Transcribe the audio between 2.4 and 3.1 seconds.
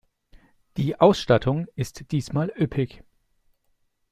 üppig.